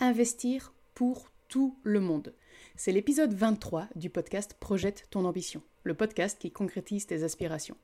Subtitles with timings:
[0.00, 2.34] investir pour tout le monde.
[2.74, 7.76] C'est l'épisode 23 du podcast Projette ton ambition, le podcast qui concrétise tes aspirations.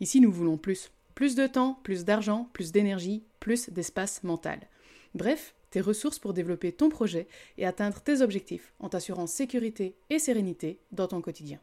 [0.00, 0.92] Ici, nous voulons plus.
[1.14, 4.60] Plus de temps, plus d'argent, plus d'énergie, plus d'espace mental.
[5.14, 7.26] Bref, tes ressources pour développer ton projet
[7.58, 11.58] et atteindre tes objectifs en t'assurant sécurité et sérénité dans ton quotidien.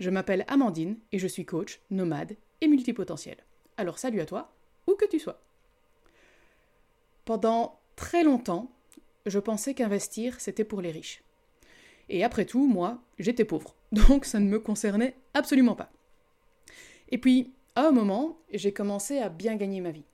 [0.00, 3.36] Je m'appelle Amandine et je suis coach, nomade et multipotentiel.
[3.76, 4.52] Alors salut à toi,
[4.86, 5.40] où que tu sois.
[7.24, 8.70] Pendant très longtemps,
[9.26, 11.22] je pensais qu'investir, c'était pour les riches.
[12.08, 15.90] Et après tout, moi, j'étais pauvre, donc ça ne me concernait absolument pas.
[17.10, 20.04] Et puis, à un moment, j'ai commencé à bien gagner ma vie.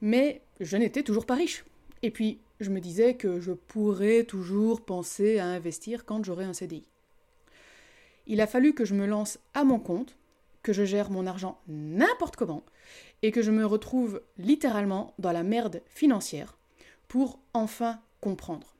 [0.00, 1.64] Mais je n'étais toujours pas riche.
[2.02, 6.52] Et puis, je me disais que je pourrais toujours penser à investir quand j'aurai un
[6.52, 6.84] CDI.
[8.26, 10.16] Il a fallu que je me lance à mon compte,
[10.62, 12.64] que je gère mon argent n'importe comment,
[13.22, 16.56] et que je me retrouve littéralement dans la merde financière
[17.08, 18.74] pour enfin comprendre.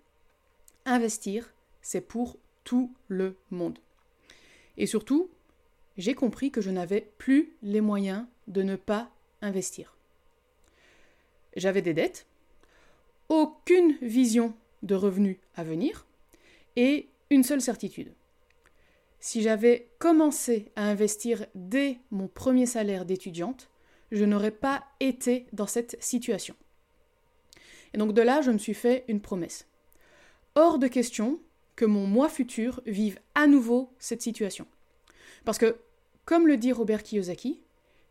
[0.84, 3.78] Investir, c'est pour tout le monde.
[4.76, 5.30] Et surtout,
[5.96, 9.10] j'ai compris que je n'avais plus les moyens de ne pas
[9.42, 9.96] investir.
[11.56, 12.26] J'avais des dettes,
[13.28, 16.06] aucune vision de revenus à venir
[16.76, 18.12] et une seule certitude.
[19.20, 23.68] Si j'avais commencé à investir dès mon premier salaire d'étudiante,
[24.10, 26.56] je n'aurais pas été dans cette situation.
[27.94, 29.66] Et donc de là, je me suis fait une promesse.
[30.54, 31.38] Hors de question
[31.76, 34.66] que mon moi futur vive à nouveau cette situation.
[35.44, 35.76] Parce que,
[36.24, 37.60] comme le dit Robert Kiyosaki,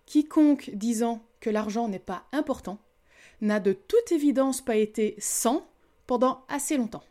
[0.06, 2.80] quiconque disant que l'argent n'est pas important
[3.42, 5.68] n'a de toute évidence pas été sans
[6.08, 7.04] pendant assez longtemps.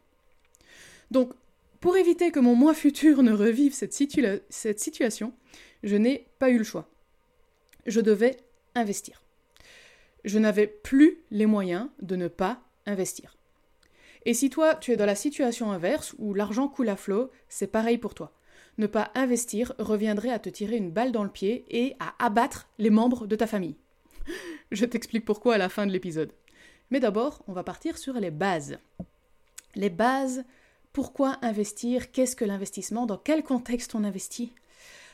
[1.11, 1.33] Donc,
[1.81, 3.95] pour éviter que mon moi futur ne revive cette,
[4.51, 5.33] cette situation,
[5.83, 6.89] je n'ai pas eu le choix.
[7.87, 8.37] Je devais
[8.75, 9.23] investir.
[10.29, 13.39] Je n'avais plus les moyens de ne pas investir.
[14.27, 17.67] Et si toi, tu es dans la situation inverse où l'argent coule à flot, c'est
[17.67, 18.31] pareil pour toi.
[18.77, 22.69] Ne pas investir reviendrait à te tirer une balle dans le pied et à abattre
[22.77, 23.77] les membres de ta famille.
[24.71, 26.33] Je t'explique pourquoi à la fin de l'épisode.
[26.91, 28.77] Mais d'abord, on va partir sur les bases.
[29.77, 30.45] Les bases,
[30.93, 34.53] pourquoi investir, qu'est-ce que l'investissement, dans quel contexte on investit?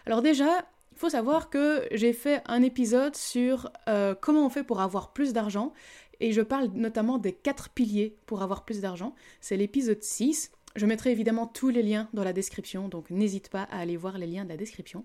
[0.07, 4.63] Alors déjà, il faut savoir que j'ai fait un épisode sur euh, comment on fait
[4.63, 5.73] pour avoir plus d'argent
[6.21, 9.15] et je parle notamment des quatre piliers pour avoir plus d'argent.
[9.41, 10.53] C'est l'épisode 6.
[10.77, 14.19] Je mettrai évidemment tous les liens dans la description, donc n'hésite pas à aller voir
[14.19, 15.05] les liens de la description.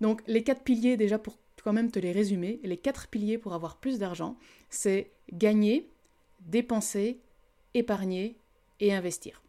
[0.00, 3.54] Donc les quatre piliers, déjà pour quand même te les résumer, les quatre piliers pour
[3.54, 4.36] avoir plus d'argent,
[4.70, 5.90] c'est gagner,
[6.40, 7.20] dépenser,
[7.74, 8.36] épargner
[8.78, 9.42] et investir.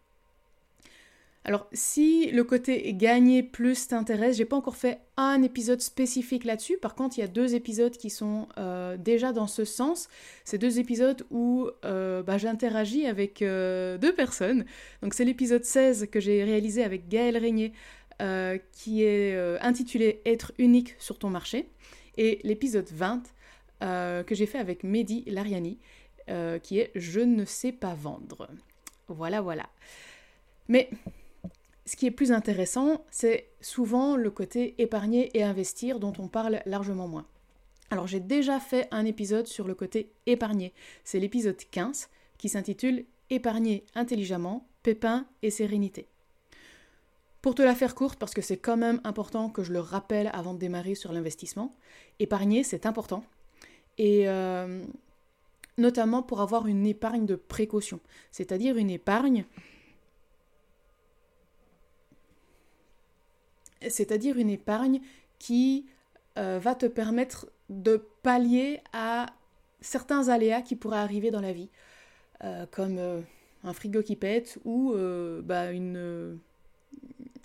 [1.46, 6.78] Alors, si le côté gagner plus t'intéresse, j'ai pas encore fait un épisode spécifique là-dessus.
[6.78, 10.10] Par contre, il y a deux épisodes qui sont euh, déjà dans ce sens.
[10.44, 14.66] C'est deux épisodes où euh, bah, j'interagis avec euh, deux personnes.
[15.02, 17.74] Donc, c'est l'épisode 16 que j'ai réalisé avec Gaël Régnier,
[18.74, 21.70] qui est intitulé Être unique sur ton marché.
[22.18, 23.24] Et l'épisode 20
[23.80, 25.78] que j'ai fait avec Mehdi Lariani,
[26.62, 28.50] qui est Je ne sais pas vendre.
[29.08, 29.70] Voilà, voilà.
[30.68, 30.90] Mais
[31.90, 36.62] ce qui est plus intéressant, c'est souvent le côté épargner et investir dont on parle
[36.68, 37.26] largement moins.
[37.90, 40.72] Alors j'ai déjà fait un épisode sur le côté épargner.
[41.04, 46.06] C'est l'épisode 15 qui s'intitule Épargner intelligemment, pépins et sérénité.
[47.42, 50.30] Pour te la faire courte, parce que c'est quand même important que je le rappelle
[50.32, 51.76] avant de démarrer sur l'investissement,
[52.20, 53.24] épargner c'est important.
[53.98, 54.86] Et euh,
[55.80, 58.00] notamment pour avoir une épargne de précaution,
[58.32, 59.46] c'est-à-dire une épargne
[63.88, 65.02] c'est-à-dire une épargne
[65.38, 65.86] qui
[66.38, 69.28] euh, va te permettre de pallier à
[69.82, 71.70] certains aléas qui pourraient arriver dans la vie,
[72.44, 73.22] euh, comme euh,
[73.64, 74.94] un frigo qui pète ou
[75.44, 76.40] bah, une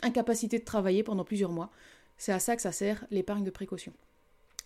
[0.02, 1.70] incapacité de travailler pendant plusieurs mois.
[2.18, 3.92] C'est à ça que ça sert l'épargne de précaution.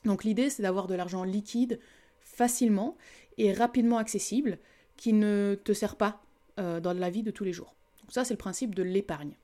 [0.05, 1.81] Donc l'idée, c'est d'avoir de l'argent liquide
[2.21, 2.97] facilement
[3.39, 4.59] et rapidement accessible
[4.97, 6.23] qui ne te sert pas
[6.57, 7.75] dans la vie de tous les jours.
[8.03, 9.35] Donc ça, c'est le principe de l'épargne.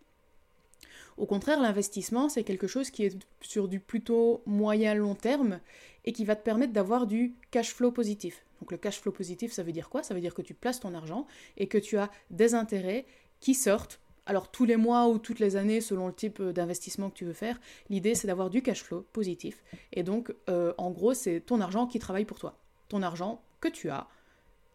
[1.17, 5.61] Au contraire, l'investissement, c'est quelque chose qui est sur du plutôt moyen-long terme
[6.05, 8.45] et qui va te permettre d'avoir du cash flow positif.
[8.61, 10.03] Donc le cash flow positif, ça veut dire quoi?
[10.03, 11.27] Ça veut dire que tu places ton argent
[11.57, 13.07] et que tu as des intérêts
[13.41, 14.01] qui sortent.
[14.27, 17.35] Alors tous les mois ou toutes les années, selon le type d'investissement que tu veux
[17.35, 19.63] faire, l'idée c'est d'avoir du cash flow positif.
[19.93, 22.59] Et donc, euh, en gros, c'est ton argent qui travaille pour toi.
[22.89, 24.09] Ton argent que tu as,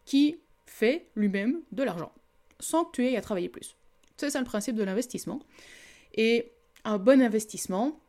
[0.04, 2.12] qui fait lui-même de l'argent,
[2.60, 3.76] sans que tu aies à travailler plus.
[4.16, 5.40] C'est ça le principe de l'investissement.
[6.14, 6.52] Et
[6.84, 8.00] un bon investissement,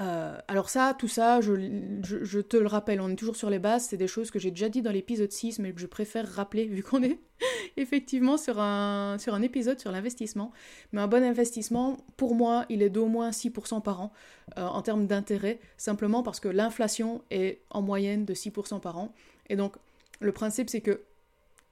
[0.00, 3.86] euh, alors ça, tout ça, je, te le rappelle, on est toujours sur les bases,
[3.86, 6.66] c'est des choses que j'ai déjà dit dans l'épisode 6, mais que je préfère rappeler
[6.66, 7.18] vu qu'on est
[7.76, 10.52] effectivement sur un, sur un épisode sur l'investissement.
[10.92, 14.12] Mais un bon investissement, pour moi, il est d'au moins 6% par an
[14.56, 19.12] euh, en termes d'intérêt, simplement parce que l'inflation est en moyenne de 6% par an.
[19.48, 19.74] Et donc,
[20.20, 21.00] le principe, c'est que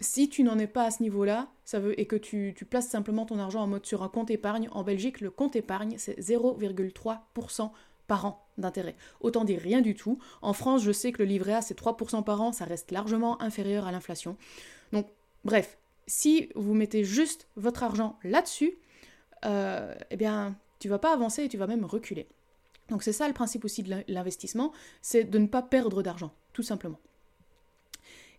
[0.00, 3.26] si tu n'en es pas à ce niveau-là, ça veut, et que tu, places simplement
[3.26, 7.70] ton argent en mode sur un compte épargne, en Belgique, le compte épargne, c'est 0,3%
[8.06, 8.94] par an d'intérêt.
[9.20, 10.18] Autant dire rien du tout.
[10.42, 13.40] En France, je sais que le livret A, c'est 3% par an, ça reste largement
[13.42, 14.36] inférieur à l'inflation.
[14.92, 15.06] Donc,
[15.44, 18.78] bref, si vous mettez juste votre argent là-dessus,
[19.44, 22.28] euh, eh bien, tu vas pas avancer et tu vas même reculer.
[22.88, 24.72] Donc c'est ça le principe aussi de l'investissement,
[25.02, 27.00] c'est de ne pas perdre d'argent, tout simplement.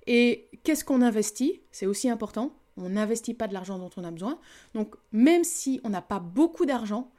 [0.07, 1.61] Et qu'est-ce qu'on investit?
[1.71, 2.53] C'est aussi important.
[2.77, 4.39] On n'investit pas de l'argent dont on a besoin.
[4.73, 7.11] Donc même si on n'a pas beaucoup d'argent,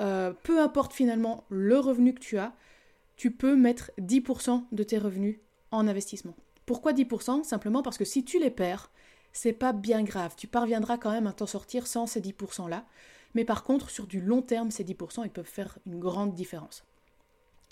[0.00, 2.54] euh, peu importe finalement le revenu que tu as,
[3.16, 5.40] tu peux mettre 10% de tes revenus
[5.72, 6.36] en investissement.
[6.66, 8.90] Pourquoi 10% Simplement parce que si tu les perds,
[9.32, 10.34] c'est pas bien grave.
[10.36, 12.84] Tu parviendras quand même à t'en sortir sans ces 10% là.
[13.34, 16.84] Mais par contre, sur du long terme, ces 10%, ils peuvent faire une grande différence.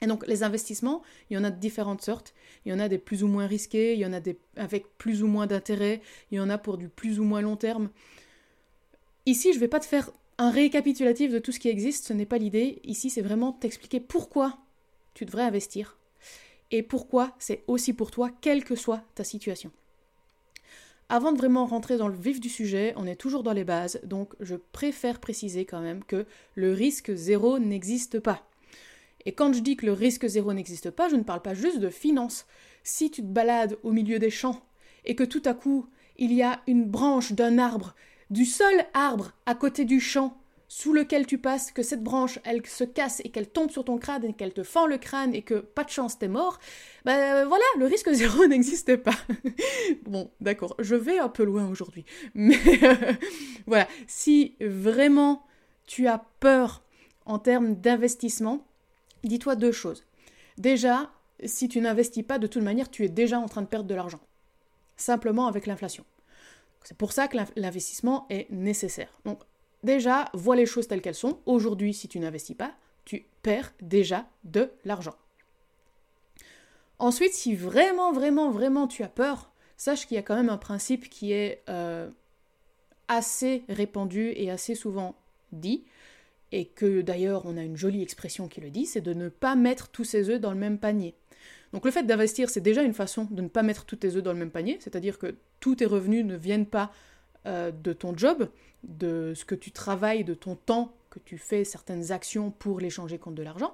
[0.03, 2.35] Et donc les investissements, il y en a de différentes sortes.
[2.65, 4.87] Il y en a des plus ou moins risqués, il y en a des avec
[4.99, 7.91] plus ou moins d'intérêt, il y en a pour du plus ou moins long terme.
[9.25, 12.13] Ici, je ne vais pas te faire un récapitulatif de tout ce qui existe, ce
[12.13, 12.81] n'est pas l'idée.
[12.85, 14.59] Ici, c'est vraiment t'expliquer pourquoi
[15.15, 15.97] tu devrais investir
[16.71, 19.71] et pourquoi c'est aussi pour toi, quelle que soit ta situation.
[21.09, 24.01] Avant de vraiment rentrer dans le vif du sujet, on est toujours dans les bases,
[24.03, 28.45] donc je préfère préciser quand même que le risque zéro n'existe pas.
[29.27, 31.81] Et quand je dis que le risque zéro n'existe pas, je ne parle pas juste
[31.81, 32.47] de finance.
[32.85, 34.63] Si tu te balades au milieu des champs
[35.05, 35.87] et que tout à coup
[36.19, 37.95] il y a une branche d'un arbre,
[38.31, 42.67] du seul arbre à côté du champ sous lequel tu passes, que cette branche, elle
[42.67, 45.43] se casse et qu'elle tombe sur ton crâne et qu'elle te fend le crâne et
[45.43, 46.59] que pas de chance, t'es mort,
[47.05, 49.15] ben voilà, le risque zéro n'existe pas.
[50.05, 52.05] bon, d'accord, je vais un peu loin aujourd'hui.
[52.35, 52.59] Mais
[53.67, 55.47] voilà, si vraiment
[55.87, 56.83] tu as peur
[57.27, 58.66] en termes d'investissement,
[59.29, 60.05] dis-toi deux choses.
[60.59, 61.11] Déjà,
[61.45, 63.95] si tu n'investis pas, de toute manière, tu es déjà en train de perdre de
[63.95, 64.21] l'argent.
[64.97, 66.05] Simplement avec l'inflation.
[66.83, 69.13] C'est pour ça que l'investissement est nécessaire.
[69.25, 69.41] Donc,
[69.87, 71.39] Déjà, vois les choses telles qu'elles sont.
[71.47, 72.75] Aujourd'hui, si tu n'investis pas,
[73.05, 75.15] tu perds déjà de l'argent.
[76.99, 80.57] Ensuite, si vraiment, vraiment, vraiment tu as peur, sache qu'il y a quand même un
[80.57, 82.11] principe qui est euh,
[83.07, 85.15] assez répandu et assez souvent
[85.53, 85.85] dit,
[86.53, 89.57] et que d'ailleurs on a une jolie expression qui le dit, c'est de ne pas
[89.57, 91.15] mettre tous ses œufs dans le même panier.
[91.73, 94.23] Donc le fait d'investir, c'est déjà une façon de ne pas mettre tous tes œufs
[94.23, 96.93] dans le même panier, c'est-à-dire que tous tes revenus ne viennent pas
[97.47, 98.49] euh, de ton job,
[98.85, 103.19] de ce que tu travailles, de ton temps que tu fais certaines actions pour l'échanger
[103.19, 103.73] contre de l'argent.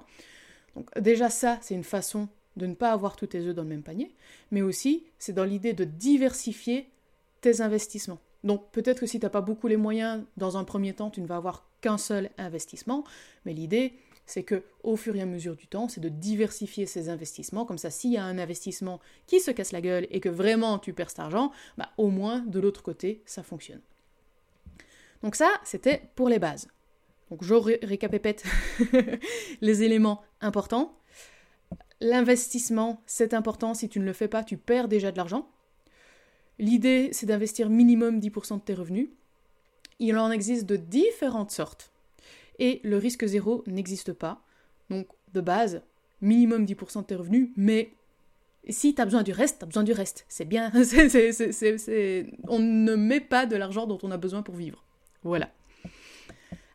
[0.75, 2.27] Donc déjà ça, c'est une façon
[2.57, 4.13] de ne pas avoir tous tes œufs dans le même panier,
[4.51, 6.89] mais aussi c'est dans l'idée de diversifier
[7.41, 8.19] tes investissements.
[8.43, 11.21] Donc peut-être que si tu n'as pas beaucoup les moyens, dans un premier temps, tu
[11.21, 13.03] ne vas avoir qu'un seul investissement,
[13.45, 13.93] mais l'idée,
[14.25, 17.65] c'est que au fur et à mesure du temps, c'est de diversifier ces investissements.
[17.65, 20.79] Comme ça, s'il y a un investissement qui se casse la gueule et que vraiment
[20.79, 23.81] tu perds cet argent, bah, au moins de l'autre côté, ça fonctionne.
[25.23, 26.69] Donc ça, c'était pour les bases.
[27.29, 28.45] Donc je récapépète
[29.61, 30.97] les éléments importants.
[31.99, 33.73] L'investissement, c'est important.
[33.73, 35.49] Si tu ne le fais pas, tu perds déjà de l'argent.
[36.59, 39.09] L'idée, c'est d'investir minimum 10% de tes revenus.
[39.99, 41.91] Il en existe de différentes sortes
[42.59, 44.41] et le risque zéro n'existe pas.
[44.89, 45.81] Donc, de base,
[46.21, 47.93] minimum 10% de tes revenus, mais
[48.69, 50.25] si tu as besoin du reste, tu as besoin du reste.
[50.27, 50.71] C'est bien.
[52.47, 54.83] On ne met pas de l'argent dont on a besoin pour vivre.
[55.23, 55.49] Voilà.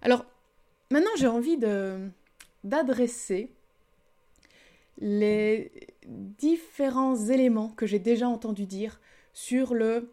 [0.02, 0.24] Alors,
[0.90, 1.58] maintenant, j'ai envie
[2.64, 3.50] d'adresser
[4.98, 5.70] les
[6.06, 9.00] différents éléments que j'ai déjà entendu dire
[9.32, 10.12] sur le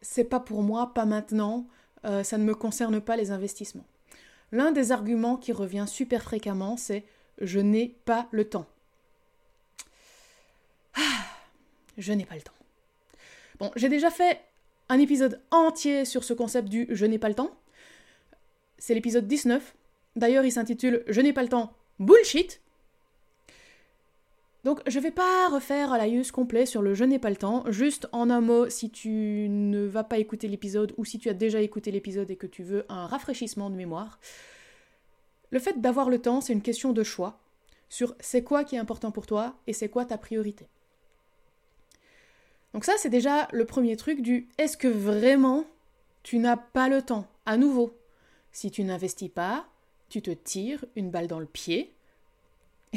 [0.00, 1.66] c'est pas pour moi, pas maintenant,
[2.04, 3.86] euh, ça ne me concerne pas les investissements.
[4.52, 7.04] L'un des arguments qui revient super fréquemment, c'est
[7.40, 8.66] je n'ai pas le temps.
[10.94, 11.00] Ah,
[11.98, 12.52] je n'ai pas le temps.
[13.58, 14.40] Bon, j'ai déjà fait
[14.88, 17.50] un épisode entier sur ce concept du je n'ai pas le temps.
[18.78, 19.74] C'est l'épisode 19.
[20.14, 22.60] D'ailleurs, il s'intitule Je n'ai pas le temps, bullshit.
[24.66, 27.62] Donc je vais pas refaire la use complet sur le je n'ai pas le temps,
[27.70, 31.34] juste en un mot si tu ne vas pas écouter l'épisode ou si tu as
[31.34, 34.18] déjà écouté l'épisode et que tu veux un rafraîchissement de mémoire.
[35.52, 37.38] Le fait d'avoir le temps, c'est une question de choix
[37.88, 40.66] sur c'est quoi qui est important pour toi et c'est quoi ta priorité.
[42.74, 45.64] Donc ça c'est déjà le premier truc du est-ce que vraiment
[46.24, 47.96] tu n'as pas le temps À nouveau,
[48.50, 49.68] si tu n'investis pas,
[50.08, 51.95] tu te tires une balle dans le pied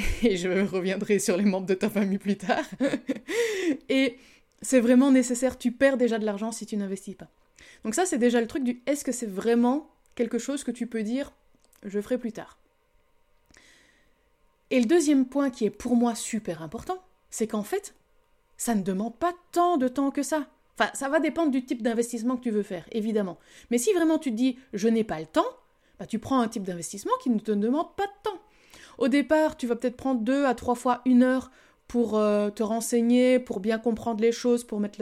[0.23, 2.65] et je reviendrai sur les membres de ta famille plus tard.
[3.89, 4.17] et
[4.61, 7.29] c'est vraiment nécessaire, tu perds déjà de l'argent si tu n'investis pas.
[7.83, 10.87] Donc ça, c'est déjà le truc du est-ce que c'est vraiment quelque chose que tu
[10.87, 11.31] peux dire
[11.83, 12.57] je ferai plus tard?
[14.71, 17.95] Et le deuxième point qui est pour moi super important, c'est qu'en fait,
[18.57, 20.47] ça ne demande pas tant de temps que ça.
[20.77, 23.37] Enfin, ça va dépendre du type d'investissement que tu veux faire, évidemment.
[23.71, 25.47] Mais si vraiment tu te dis je n'ai pas le temps,
[25.99, 28.39] bah, tu prends un type d'investissement qui ne te demande pas de temps.
[28.99, 31.51] Au départ, tu vas peut-être prendre deux à trois fois une heure
[31.87, 35.01] pour euh, te renseigner, pour bien comprendre les choses, pour mettre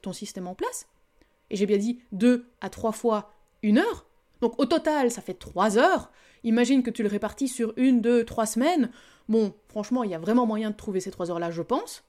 [0.00, 0.88] ton système en place.
[1.50, 4.06] Et j'ai bien dit deux à trois fois une heure.
[4.40, 6.10] Donc au total, ça fait trois heures.
[6.42, 8.90] Imagine que tu le répartis sur une, deux, trois semaines.
[9.28, 12.02] Bon, franchement, il y a vraiment moyen de trouver ces trois heures-là, je pense.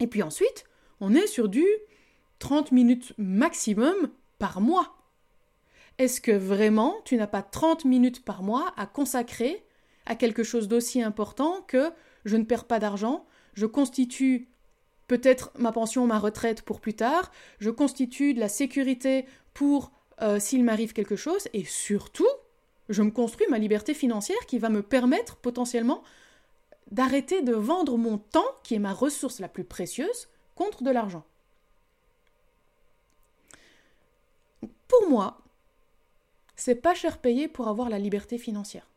[0.00, 0.64] Et puis ensuite,
[1.00, 1.64] on est sur du
[2.40, 3.94] 30 minutes maximum
[4.40, 4.96] par mois.
[5.98, 9.64] Est-ce que vraiment tu n'as pas 30 minutes par mois à consacrer
[10.06, 11.90] à quelque chose d'aussi important que
[12.24, 14.48] je ne perds pas d'argent, je constitue
[15.06, 19.92] peut-être ma pension, ma retraite pour plus tard, je constitue de la sécurité pour
[20.22, 22.28] euh, s'il m'arrive quelque chose, et surtout,
[22.88, 26.02] je me construis ma liberté financière qui va me permettre potentiellement
[26.90, 31.24] d'arrêter de vendre mon temps, qui est ma ressource la plus précieuse, contre de l'argent.
[34.88, 35.38] Pour moi,
[36.56, 38.89] c'est pas cher payé pour avoir la liberté financière.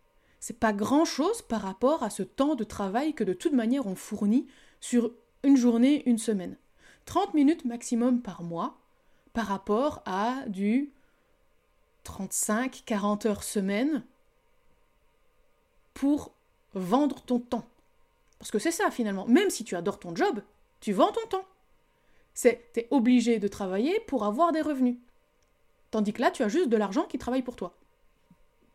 [0.46, 3.88] C'est pas grand chose par rapport à ce temps de travail que de toute manière
[3.88, 4.46] on fournit
[4.82, 6.58] sur une journée, une semaine.
[7.06, 8.78] 30 minutes maximum par mois
[9.32, 10.92] par rapport à du
[12.04, 14.04] 35-40 heures semaine
[15.94, 16.34] pour
[16.74, 17.70] vendre ton temps.
[18.38, 19.26] Parce que c'est ça finalement.
[19.28, 20.42] Même si tu adores ton job,
[20.82, 21.46] tu vends ton temps.
[22.34, 24.98] C'est es obligé de travailler pour avoir des revenus.
[25.90, 27.78] Tandis que là, tu as juste de l'argent qui travaille pour toi.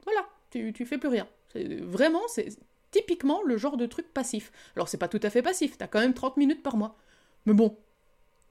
[0.04, 1.26] Voilà, tu, tu fais plus rien.
[1.54, 2.48] Vraiment, c'est
[2.90, 4.52] typiquement le genre de truc passif.
[4.76, 6.96] Alors, c'est pas tout à fait passif, tu as quand même 30 minutes par mois.
[7.46, 7.76] Mais bon,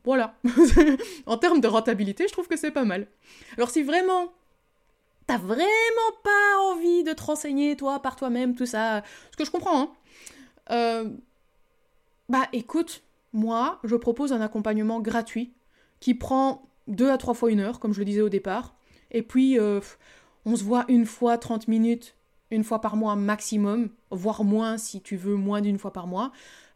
[0.04, 0.36] voilà.
[1.26, 3.08] en termes de rentabilité, je trouve que c'est pas mal.
[3.58, 4.34] Alors, si vraiment
[5.28, 9.52] t'as vraiment pas envie de te renseigner, toi, par toi-même, tout ça, ce que je
[9.52, 9.92] comprends, hein,
[10.72, 11.10] euh,
[12.30, 15.54] bah écoute, moi, je propose un accompagnement gratuit
[16.00, 18.76] qui prend deux à trois fois une heure, comme je le disais au départ,
[19.12, 19.82] et puis euh,
[20.48, 22.16] on se voit une fois 30 minutes,
[22.52, 26.32] une fois par mois maximum, voire moins si tu veux moins d'une fois par mois.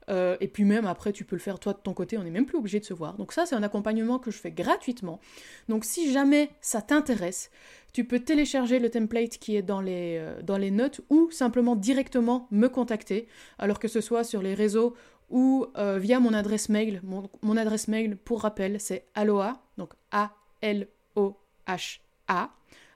[0.10, 2.32] Euh, et puis même après, tu peux le faire toi de ton côté, on n'est
[2.32, 3.16] même plus obligé de se voir.
[3.16, 5.22] Donc ça, c'est un accompagnement que je fais gratuitement.
[5.70, 7.50] Donc si jamais ça t'intéresse,
[7.94, 12.68] tu peux télécharger le template qui est dans les, euh, notes ou simplement directement me
[12.68, 14.96] contacter, alors que ce soit sur les réseaux
[15.30, 17.02] ou euh, via mon adresse mail.
[17.04, 20.90] Mon, adresse mail, pour rappel, c'est aloha, donc A-L-O-H-A,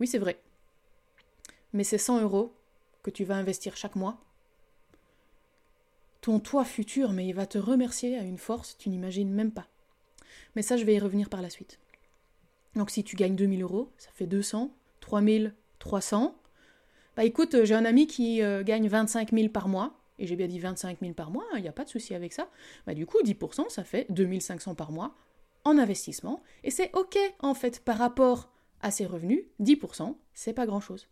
[0.00, 0.40] Oui, c'est vrai.
[1.74, 2.54] Mais c'est 100 euros
[3.02, 4.16] que tu vas investir chaque mois.
[6.26, 9.68] Ton toi futur, mais il va te remercier à une force, tu n'imagines même pas.
[10.56, 11.78] Mais ça, je vais y revenir par la suite.
[12.74, 16.36] Donc si tu gagnes 2000 euros, ça fait 200, 3300.
[17.16, 20.00] Bah écoute, j'ai un ami qui euh, gagne 25 000 par mois.
[20.18, 22.32] et j'ai bien dit 25 000 par mois, il n'y a pas de souci avec
[22.32, 22.48] ça,
[22.88, 25.14] bah du coup 10% ça fait 2500 par mois
[25.62, 30.66] en investissement, et c'est ok en fait par rapport à ses revenus, 10% c'est pas
[30.66, 31.06] grand chose.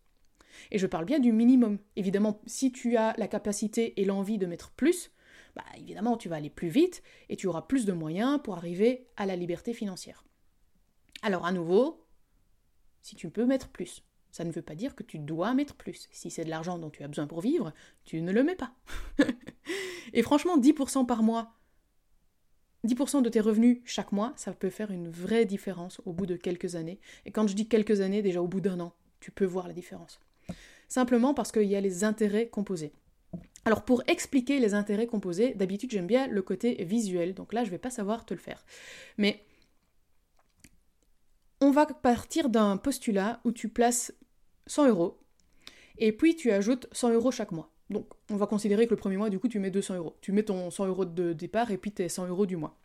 [0.70, 1.78] Et je parle bien du minimum.
[1.96, 5.10] Évidemment, si tu as la capacité et l'envie de mettre plus,
[5.56, 9.06] bah évidemment tu vas aller plus vite et tu auras plus de moyens pour arriver
[9.16, 10.24] à la liberté financière.
[11.22, 12.04] Alors à nouveau,
[13.02, 16.08] si tu peux mettre plus, ça ne veut pas dire que tu dois mettre plus.
[16.10, 17.72] Si c'est de l'argent dont tu as besoin pour vivre,
[18.04, 18.74] tu ne le mets pas.
[20.12, 21.54] et franchement, 10% par mois,
[22.84, 26.36] 10% de tes revenus chaque mois, ça peut faire une vraie différence au bout de
[26.36, 27.00] quelques années.
[27.24, 29.72] Et quand je dis quelques années, déjà au bout d'un an, tu peux voir la
[29.72, 30.20] différence.
[30.88, 32.92] Simplement parce qu'il y a les intérêts composés.
[33.64, 37.68] Alors pour expliquer les intérêts composés, d'habitude j'aime bien le côté visuel, donc là je
[37.68, 38.64] ne vais pas savoir te le faire.
[39.16, 39.44] Mais
[41.60, 44.12] on va partir d'un postulat où tu places
[44.66, 45.18] 100 euros,
[45.98, 47.70] et puis tu ajoutes 100 euros chaque mois.
[47.90, 50.16] Donc on va considérer que le premier mois, du coup, tu mets 200 euros.
[50.20, 52.76] Tu mets ton 100 euros de départ et puis tes 100 euros du mois.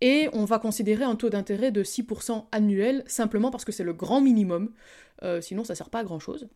[0.00, 3.92] Et on va considérer un taux d'intérêt de 6% annuel, simplement parce que c'est le
[3.92, 4.72] grand minimum,
[5.22, 6.48] euh, sinon ça sert pas à grand-chose.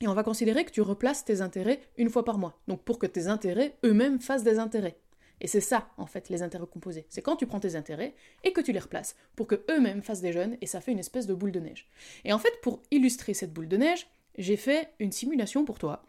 [0.00, 2.98] Et on va considérer que tu replaces tes intérêts une fois par mois, donc pour
[2.98, 4.98] que tes intérêts eux-mêmes fassent des intérêts.
[5.42, 7.06] Et c'est ça, en fait, les intérêts composés.
[7.08, 8.14] C'est quand tu prends tes intérêts
[8.44, 10.98] et que tu les replaces pour que eux-mêmes fassent des jeunes et ça fait une
[10.98, 11.88] espèce de boule de neige.
[12.24, 16.02] Et en fait, pour illustrer cette boule de neige, j'ai fait une simulation pour toi.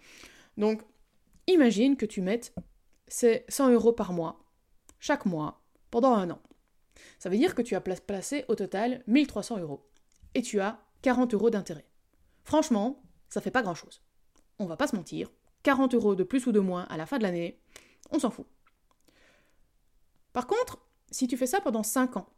[0.57, 0.81] Donc,
[1.47, 2.53] imagine que tu mettes
[3.07, 4.43] ces 100 euros par mois,
[4.99, 6.41] chaque mois, pendant un an.
[7.19, 9.85] Ça veut dire que tu as placé au total 1300 euros.
[10.33, 11.85] Et tu as 40 euros d'intérêt.
[12.43, 13.01] Franchement,
[13.31, 14.03] ça fait pas grand-chose.
[14.59, 15.31] On va pas se mentir.
[15.63, 17.59] 40 euros de plus ou de moins à la fin de l'année,
[18.11, 18.45] on s'en fout.
[20.33, 22.29] Par contre, si tu fais ça pendant 5 ans,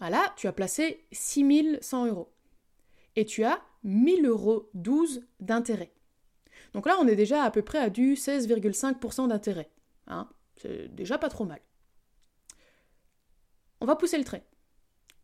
[0.00, 2.32] bah tu as placé 6100 euros.
[3.14, 5.92] Et tu as 1000 euros 12 d'intérêt.
[6.72, 9.70] Donc là, on est déjà à peu près à du 16,5% d'intérêt.
[10.06, 11.60] Hein C'est déjà pas trop mal.
[13.80, 14.44] On va pousser le trait.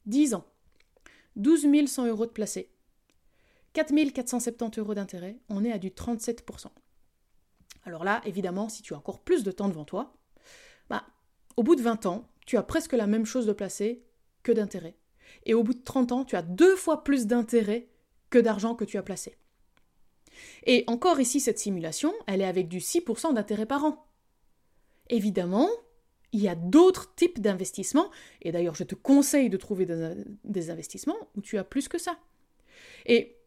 [0.07, 0.45] 10 ans.
[1.37, 2.71] 12 100 euros de placé.
[3.79, 5.37] 4 470 euros d'intérêt.
[5.49, 6.67] On est à du 37%.
[7.85, 10.17] Alors là, évidemment, si tu as encore plus de temps devant toi,
[10.91, 11.05] bah,
[11.57, 14.05] au bout de 20 ans, tu as presque la même chose de placé
[14.43, 14.97] que d'intérêt.
[15.45, 17.89] Et au bout de 30 ans, tu as deux fois plus d'intérêt
[18.31, 19.37] que d'argent que tu as placé.
[20.67, 24.09] Et encore ici, cette simulation, elle est avec du 6% d'intérêt par an.
[25.09, 25.69] Évidemment,
[26.33, 28.11] il y a d'autres types d'investissements,
[28.43, 29.87] et d'ailleurs je te conseille de trouver
[30.43, 32.19] des investissements où tu as plus que ça.
[33.07, 33.38] Et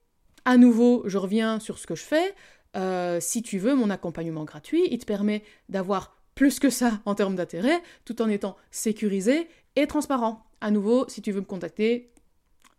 [0.46, 2.34] à nouveau, je reviens sur ce que je fais.
[2.76, 7.16] Euh, si tu veux mon accompagnement gratuit, il te permet d'avoir plus que ça en
[7.16, 10.46] termes d'intérêt, tout en étant sécurisé et transparent.
[10.62, 12.12] À nouveau, si tu veux me contacter,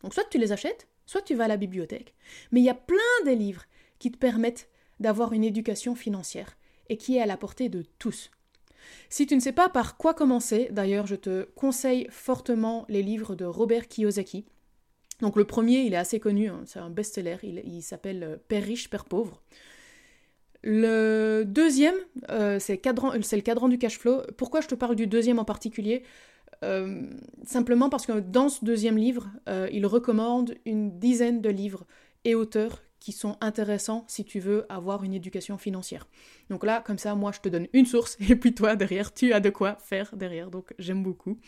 [0.03, 2.13] Donc soit tu les achètes, soit tu vas à la bibliothèque.
[2.51, 3.63] Mais il y a plein de livres
[3.99, 6.57] qui te permettent d'avoir une éducation financière
[6.89, 8.31] et qui est à la portée de tous.
[9.09, 13.35] Si tu ne sais pas par quoi commencer, d'ailleurs je te conseille fortement les livres
[13.35, 14.45] de Robert Kiyosaki.
[15.21, 18.63] Donc le premier, il est assez connu, hein, c'est un best-seller, il, s'appelle euh, Père
[18.63, 19.41] riche, Père pauvre.
[20.63, 21.95] Le deuxième,
[22.29, 24.21] euh, c'est le cadran du cash flow.
[24.37, 26.03] Pourquoi je te parle du deuxième en particulier?
[26.63, 27.03] Euh,
[27.43, 29.29] Simplement parce que dans ce deuxième livre,
[29.71, 31.85] il recommande une dizaine de livres
[32.25, 36.09] et auteurs qui sont intéressants si tu veux avoir une éducation financière.
[36.49, 39.31] Donc là, comme ça, moi, je te donne une source et puis toi, derrière, tu
[39.31, 40.51] as de quoi faire derrière.
[40.51, 41.39] Donc j'aime beaucoup.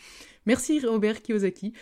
[0.46, 1.74] Merci Robert Kiyosaki.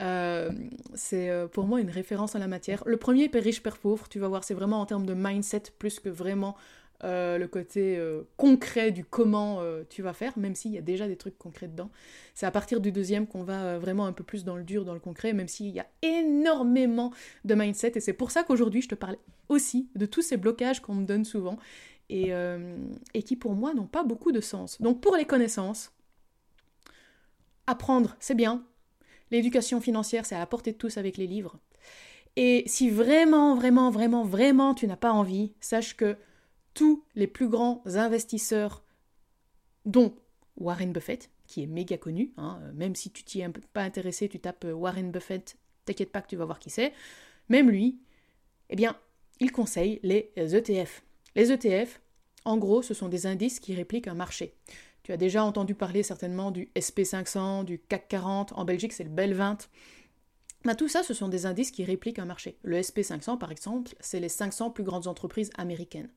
[0.00, 0.52] Euh,
[0.94, 2.84] c'est euh, pour moi une référence à la matière.
[2.86, 5.64] Le premier, Père riche, Père pauvre, tu vas voir, c'est vraiment en termes de mindset
[5.80, 6.54] plus que vraiment
[7.04, 8.00] euh, le côté
[8.36, 11.90] concret du comment tu vas faire, même s'il y a déjà des trucs concrets dedans.
[12.34, 14.94] C'est à partir du deuxième qu'on va vraiment un peu plus dans le dur, dans
[14.94, 17.12] le concret, même s'il y a énormément
[17.44, 17.92] de mindset.
[17.96, 19.16] Et c'est pour ça qu'aujourd'hui, je te parle
[19.48, 21.58] aussi de tous ces blocages qu'on me donne souvent
[22.08, 22.32] et,
[23.14, 24.80] et qui pour moi n'ont pas beaucoup de sens.
[24.80, 25.92] Donc pour les connaissances,
[27.66, 28.64] apprendre, c'est bien,
[29.30, 31.58] L'éducation financière, c'est à la portée de tous avec les livres.
[32.36, 36.16] Et si vraiment, vraiment, vraiment, vraiment tu n'as pas envie, sache que
[36.74, 38.84] tous les plus grands investisseurs,
[39.84, 40.14] dont
[40.56, 44.40] Warren Buffett, qui est méga connu, hein, même si tu t'y es pas intéressé, tu
[44.40, 46.92] tapes Warren Buffett, t'inquiète pas que tu vas voir qui c'est,
[47.48, 47.98] même lui,
[48.70, 48.96] eh bien,
[49.40, 51.02] il conseille les ETF.
[51.34, 52.00] Les ETF,
[52.44, 54.54] en gros, ce sont des indices qui répliquent un marché.
[55.02, 59.10] Tu as déjà entendu parler certainement du SP500, du CAC 40, en Belgique c'est le
[59.10, 59.68] Bel 20.
[60.64, 62.56] Bah, tout ça, ce sont des indices qui répliquent un marché.
[62.62, 66.08] Le SP500, par exemple, c'est les 500 plus grandes entreprises américaines.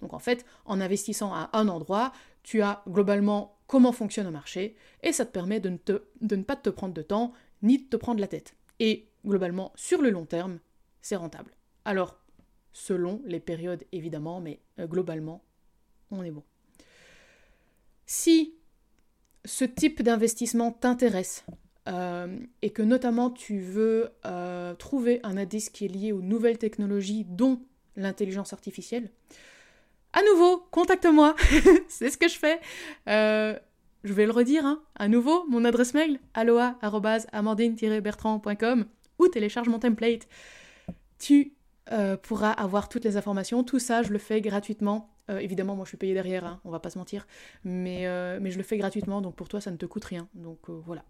[0.00, 2.12] Donc en fait, en investissant à un endroit,
[2.42, 5.78] tu as globalement comment fonctionne un marché, et ça te permet de
[6.20, 8.54] ne, pas te prendre de temps, ni de te prendre la tête.
[8.80, 10.58] Et globalement, sur le long terme,
[11.00, 11.52] c'est rentable.
[11.84, 12.18] Alors,
[12.72, 15.42] selon les périodes évidemment, mais euh, globalement,
[16.10, 16.42] on est bon.
[18.04, 18.56] Si
[19.44, 21.44] ce type d'investissement t'intéresse
[21.88, 26.58] euh, et que notamment tu veux euh, trouver un indice qui est lié aux nouvelles
[26.58, 27.60] technologies, dont
[27.96, 29.10] l'intelligence artificielle,
[30.12, 31.34] à nouveau, contacte-moi,
[31.88, 32.60] c'est ce que je fais.
[33.08, 33.58] Euh,
[34.04, 34.82] je vais le redire, hein.
[34.94, 38.84] à nouveau, mon adresse mail, aloha-amandine-bertrand.com
[39.18, 40.28] ou télécharge mon template.
[41.18, 41.54] Tu
[42.22, 43.64] pourras avoir toutes les informations.
[43.64, 46.78] Tout ça, je le fais gratuitement évidemment, moi je suis payée derrière, hein, on va
[46.78, 47.26] pas se mentir,
[47.64, 50.28] mais, je le fais gratuitement, donc pour toi ça ne te coûte rien.
[50.34, 51.04] Donc voilà.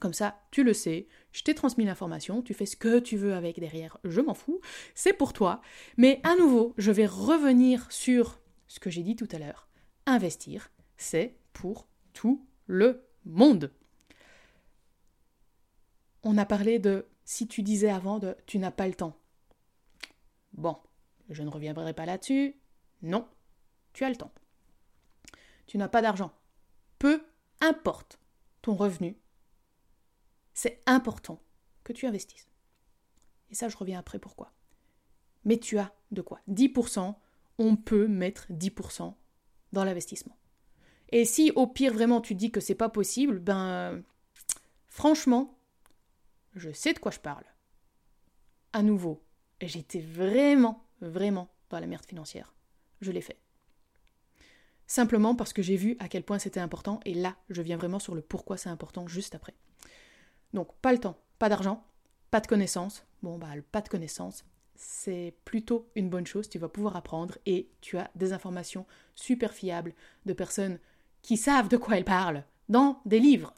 [0.00, 3.34] Comme ça, tu le sais, je t'ai transmis l'information, tu fais ce que tu veux
[3.34, 4.60] avec derrière, je m'en fous,
[4.94, 5.60] c'est pour toi.
[5.96, 9.68] Mais à nouveau, je vais revenir sur ce que j'ai dit tout à l'heure.
[10.06, 13.72] Investir, c'est pour tout le monde.
[16.22, 19.16] On a parlé de si tu disais avant de tu n'as pas le temps.
[20.52, 20.76] Bon,
[21.30, 22.56] je ne reviendrai pas là-dessus,
[23.02, 23.26] non,
[23.92, 24.32] tu as le temps.
[25.66, 26.32] Tu n'as pas d'argent.
[26.98, 27.24] Peu
[27.60, 28.18] importe
[28.62, 29.16] ton revenu,
[30.54, 31.40] c'est important
[31.82, 32.48] que tu investisses.
[33.50, 34.52] Et ça, je reviens après pourquoi.
[35.44, 37.14] Mais tu as de quoi 10%,
[37.58, 39.14] on peut mettre 10%
[39.72, 40.36] dans l'investissement.
[41.10, 44.02] Et si au pire vraiment tu dis que c'est pas possible, ben
[44.88, 45.58] franchement,
[46.54, 47.44] je sais de quoi je parle.
[48.72, 49.22] À nouveau,
[49.60, 52.54] j'étais vraiment, vraiment dans la merde financière
[53.04, 53.38] je l'ai fait.
[54.86, 57.98] Simplement parce que j'ai vu à quel point c'était important, et là, je viens vraiment
[57.98, 59.54] sur le pourquoi c'est important juste après.
[60.54, 61.84] Donc, pas le temps, pas d'argent,
[62.30, 63.04] pas de connaissances.
[63.22, 64.44] Bon, bah, pas de connaissances,
[64.76, 69.52] c'est plutôt une bonne chose, tu vas pouvoir apprendre et tu as des informations super
[69.52, 69.94] fiables
[70.26, 70.78] de personnes
[71.22, 73.52] qui savent de quoi elles parlent dans des livres.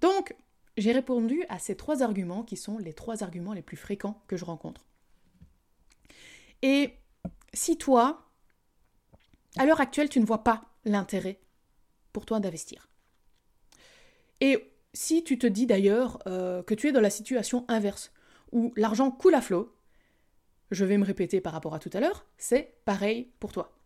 [0.00, 0.34] Donc,
[0.76, 4.36] j'ai répondu à ces trois arguments qui sont les trois arguments les plus fréquents que
[4.36, 4.84] je rencontre.
[6.62, 6.94] Et
[7.52, 8.28] si toi,
[9.56, 11.40] à l'heure actuelle, tu ne vois pas l'intérêt
[12.12, 12.88] pour toi d'investir,
[14.40, 18.12] et si tu te dis d'ailleurs euh, que tu es dans la situation inverse,
[18.52, 19.74] où l'argent coule à flot,
[20.70, 23.76] je vais me répéter par rapport à tout à l'heure, c'est pareil pour toi.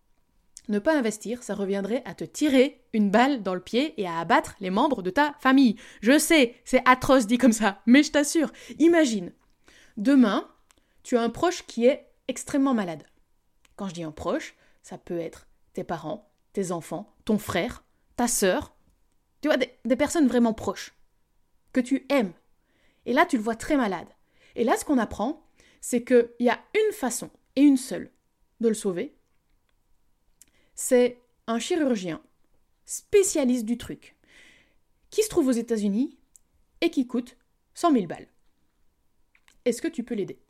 [0.68, 4.18] Ne pas investir, ça reviendrait à te tirer une balle dans le pied et à
[4.18, 5.76] abattre les membres de ta famille.
[6.02, 9.32] Je sais, c'est atroce dit comme ça, mais je t'assure, imagine,
[9.96, 10.46] demain,
[11.02, 13.04] tu as un proche qui est extrêmement malade.
[13.76, 17.82] Quand je dis un proche, ça peut être tes parents, tes enfants, ton frère,
[18.16, 18.76] ta sœur,
[19.40, 20.92] tu vois, des, personnes vraiment proches,
[21.80, 22.32] tu aimes.
[23.06, 24.08] Et là, tu le vois très malade.
[24.54, 25.46] Et là, ce qu'on apprend,
[25.80, 28.10] c'est qu'il y a une façon, et une seule,
[28.60, 29.16] de le sauver.
[30.74, 32.22] C'est un chirurgien
[32.84, 34.16] spécialiste du truc,
[35.10, 36.18] qui se trouve aux États-Unis
[36.80, 37.36] et qui coûte
[37.74, 38.28] 100 000 balles.
[39.64, 40.40] Est-ce que tu peux l'aider?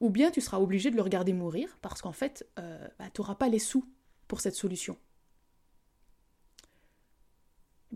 [0.00, 3.20] Ou bien tu seras obligé de le regarder mourir parce qu'en fait, euh, bah, tu
[3.20, 3.84] n'auras pas les sous
[4.28, 4.98] pour cette solution.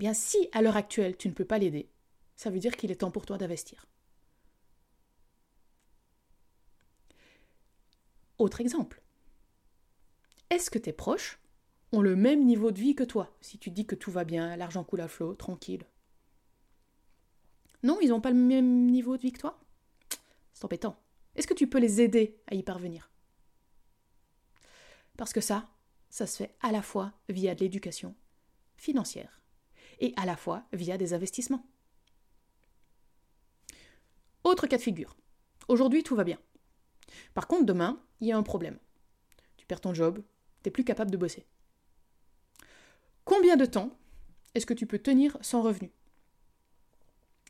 [0.01, 1.91] Bien, si à l'heure actuelle tu ne peux pas l'aider,
[2.35, 3.85] ça veut dire qu'il est temps pour toi d'investir.
[8.39, 9.03] Autre exemple.
[10.49, 11.39] Est-ce que tes proches
[11.93, 14.57] ont le même niveau de vie que toi Si tu dis que tout va bien,
[14.57, 15.85] l'argent coule à flot, tranquille?
[17.83, 19.61] Non, ils n'ont pas le même niveau de vie que toi?
[20.55, 20.99] C'est embêtant.
[21.35, 23.11] Est-ce que tu peux les aider à y parvenir?
[25.19, 25.69] Parce que ça,
[26.09, 28.15] ça se fait à la fois via de l'éducation
[28.79, 29.40] financière
[30.01, 31.65] et à la fois via des investissements.
[34.45, 35.17] Autre cas de figure.
[35.69, 36.39] Aujourd'hui, tout va bien.
[37.35, 38.79] Par contre, demain, il y a un problème.
[39.57, 40.23] Tu perds ton job,
[40.63, 41.47] tu n'es plus capable de bosser.
[43.25, 43.97] Combien de temps
[44.55, 45.93] est-ce que tu peux tenir sans revenu?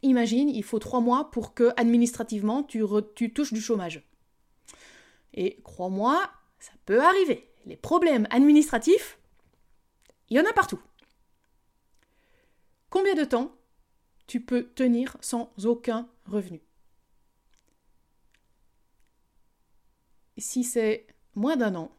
[0.02, 2.82] Imagine, il faut trois mois pour que administrativement tu,
[3.14, 4.02] tu touches du chômage.
[5.34, 7.48] Et crois-moi, ça peut arriver.
[7.66, 9.18] Les problèmes administratifs,
[10.28, 10.80] il y en a partout.
[12.90, 13.56] Combien de temps
[14.26, 16.60] tu peux tenir sans aucun revenu?
[20.36, 21.92] Si c'est moins d'un an,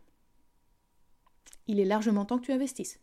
[1.67, 2.99] il est largement temps que tu investisses.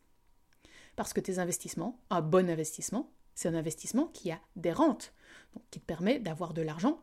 [0.97, 5.15] Parce que tes investissements, un bon investissement, c'est un investissement qui a des rentes,
[5.71, 7.01] qui te permet d'avoir de l'argent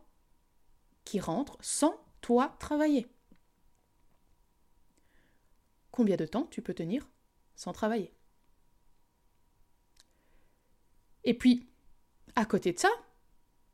[1.05, 3.07] qui rentre sans toi travailler.
[5.91, 7.07] Combien de temps tu peux tenir
[7.55, 8.11] sans travailler?
[11.25, 11.67] Et puis,
[12.35, 12.89] à côté de ça,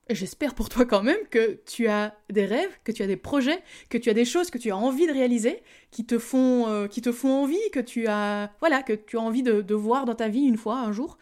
[0.10, 3.62] j'espère pour toi quand même que tu as des rêves, que tu as des projets,
[3.90, 5.62] que tu as des choses que tu as envie de réaliser,
[5.92, 9.22] qui te font, euh, qui te font envie, que tu as, voilà, que tu as
[9.22, 11.18] envie de, de voir dans ta vie une fois, un jour.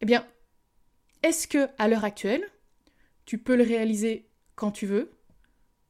[0.00, 0.26] Eh bien,
[1.22, 2.48] est-ce que à l'heure actuelle,
[3.24, 5.12] tu peux le réaliser quand tu veux,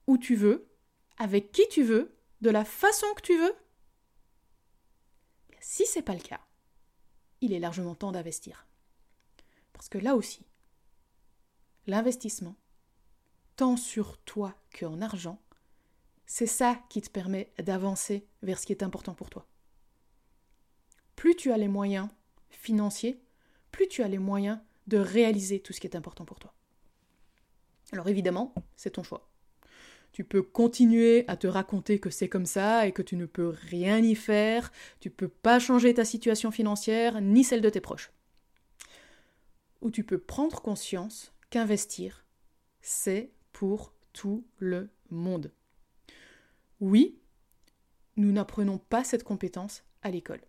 [0.06, 0.68] où tu veux,
[1.18, 3.54] avec qui tu veux, de la façon que tu veux?
[5.60, 6.40] Si c'est pas le cas,
[7.40, 8.66] il est largement temps d'investir.
[9.76, 10.44] Parce que là aussi,
[11.86, 12.56] l'investissement,
[13.56, 15.40] tant sur toi qu'en argent,
[16.26, 19.46] c'est ça qui te permet d'avancer vers ce qui est important pour toi.
[21.14, 22.08] Plus tu as les moyens
[22.50, 23.20] financiers,
[23.70, 26.52] plus tu as les moyens de réaliser tout ce qui est important pour toi.
[27.92, 29.30] Alors évidemment, c'est ton choix.
[30.12, 33.48] Tu peux continuer à te raconter que c'est comme ça et que tu ne peux
[33.48, 38.10] rien y faire, tu peux pas changer ta situation financière ni celle de tes proches.
[39.80, 42.24] Ou tu peux prendre conscience qu'investir,
[42.80, 45.52] c'est pour tout le monde.
[46.80, 47.18] Oui,
[48.16, 50.40] nous n'apprenons pas cette compétence à l'école.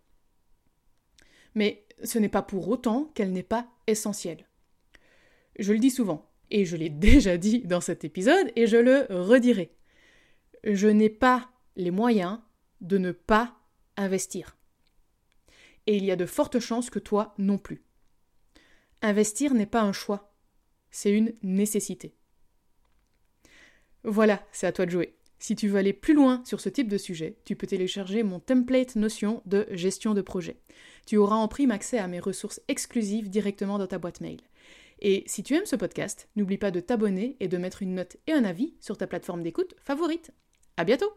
[1.54, 4.46] Mais ce n'est pas pour autant qu'elle n'est pas essentielle.
[5.58, 9.06] Je le dis souvent, et je l'ai déjà dit dans cet épisode, et je le
[9.10, 9.74] redirai.
[10.64, 12.40] Je n'ai pas les moyens
[12.80, 13.56] de ne pas
[13.96, 14.56] investir.
[15.86, 17.82] Et il y a de fortes chances que toi non plus.
[19.02, 20.32] Investir n'est pas un choix,
[20.90, 22.14] c'est une nécessité.
[24.04, 25.14] Voilà, c'est à toi de jouer.
[25.38, 28.40] Si tu veux aller plus loin sur ce type de sujet, tu peux télécharger mon
[28.40, 30.56] template notion de gestion de projet.
[31.06, 34.40] Tu auras en prime accès à mes ressources exclusives directement dans ta boîte mail.
[35.00, 38.16] Et si tu aimes ce podcast, n'oublie pas de t'abonner et de mettre une note
[38.26, 40.32] et un avis sur ta plateforme d'écoute favorite.
[40.76, 41.12] À bientôt!